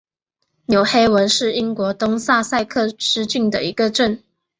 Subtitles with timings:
[0.65, 4.23] 纽黑文是英国东萨塞克斯郡的一个镇。